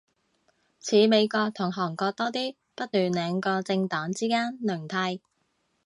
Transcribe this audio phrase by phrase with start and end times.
[0.79, 5.21] 似美國同韓國多啲，不斷兩個政黨之間輪替